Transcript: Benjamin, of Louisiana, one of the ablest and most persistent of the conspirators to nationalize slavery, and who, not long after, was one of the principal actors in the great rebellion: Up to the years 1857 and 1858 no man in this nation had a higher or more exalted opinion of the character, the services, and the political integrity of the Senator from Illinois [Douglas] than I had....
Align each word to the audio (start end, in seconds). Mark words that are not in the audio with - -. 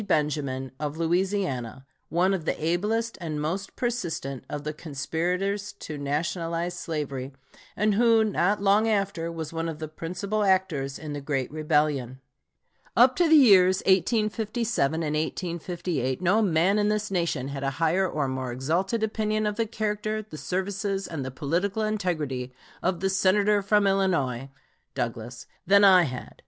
Benjamin, 0.07 0.71
of 0.79 0.97
Louisiana, 0.97 1.85
one 2.09 2.33
of 2.33 2.45
the 2.45 2.57
ablest 2.59 3.19
and 3.21 3.39
most 3.39 3.75
persistent 3.75 4.43
of 4.49 4.63
the 4.63 4.73
conspirators 4.73 5.73
to 5.73 5.95
nationalize 5.95 6.73
slavery, 6.73 7.33
and 7.75 7.93
who, 7.93 8.23
not 8.23 8.59
long 8.63 8.87
after, 8.89 9.31
was 9.31 9.53
one 9.53 9.69
of 9.69 9.77
the 9.77 9.87
principal 9.87 10.43
actors 10.43 10.97
in 10.97 11.13
the 11.13 11.21
great 11.21 11.51
rebellion: 11.51 12.19
Up 12.97 13.15
to 13.17 13.29
the 13.29 13.35
years 13.35 13.81
1857 13.85 15.03
and 15.03 15.15
1858 15.15 16.19
no 16.19 16.41
man 16.41 16.79
in 16.79 16.89
this 16.89 17.11
nation 17.11 17.49
had 17.49 17.63
a 17.63 17.69
higher 17.77 18.09
or 18.09 18.27
more 18.27 18.51
exalted 18.51 19.03
opinion 19.03 19.45
of 19.45 19.55
the 19.55 19.67
character, 19.67 20.23
the 20.23 20.35
services, 20.35 21.05
and 21.05 21.23
the 21.23 21.29
political 21.29 21.83
integrity 21.83 22.51
of 22.81 23.01
the 23.01 23.09
Senator 23.11 23.61
from 23.61 23.85
Illinois 23.85 24.49
[Douglas] 24.95 25.45
than 25.67 25.83
I 25.83 26.05
had.... 26.05 26.39